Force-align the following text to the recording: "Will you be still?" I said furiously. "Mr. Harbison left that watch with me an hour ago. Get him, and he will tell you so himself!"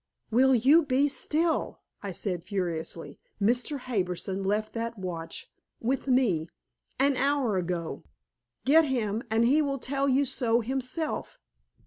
"Will 0.31 0.55
you 0.55 0.81
be 0.83 1.07
still?" 1.07 1.81
I 2.01 2.11
said 2.11 2.43
furiously. 2.43 3.19
"Mr. 3.39 3.77
Harbison 3.77 4.43
left 4.43 4.73
that 4.73 4.97
watch 4.97 5.47
with 5.79 6.07
me 6.07 6.49
an 6.97 7.15
hour 7.17 7.55
ago. 7.55 8.01
Get 8.65 8.85
him, 8.85 9.21
and 9.29 9.45
he 9.45 9.61
will 9.61 9.77
tell 9.77 10.09
you 10.09 10.25
so 10.25 10.61
himself!" 10.61 11.37